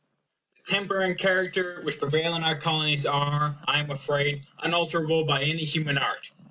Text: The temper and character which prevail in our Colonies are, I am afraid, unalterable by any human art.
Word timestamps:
The 0.57 0.63
temper 0.63 1.01
and 1.01 1.15
character 1.15 1.79
which 1.83 1.99
prevail 1.99 2.33
in 2.35 2.43
our 2.43 2.57
Colonies 2.59 3.05
are, 3.05 3.59
I 3.65 3.77
am 3.77 3.91
afraid, 3.91 4.47
unalterable 4.63 5.25
by 5.25 5.43
any 5.43 5.63
human 5.63 5.99
art. 5.99 6.31